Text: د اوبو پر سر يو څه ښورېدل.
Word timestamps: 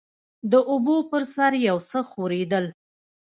د 0.51 0.53
اوبو 0.71 0.95
پر 1.11 1.23
سر 1.33 1.53
يو 1.67 1.77
څه 1.89 1.99
ښورېدل. 2.09 2.65